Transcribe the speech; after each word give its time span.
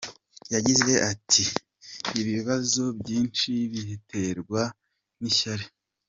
Yagize 0.53 0.91
ati 1.11 1.43
“Ibibazo 2.21 2.83
byinshi 2.99 3.49
biraterwa 3.71 4.61
n’ishyari. 5.21 5.65